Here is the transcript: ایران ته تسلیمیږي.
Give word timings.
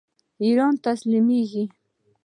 ایران 0.43 0.73
ته 0.75 0.79
تسلیمیږي. 0.85 1.63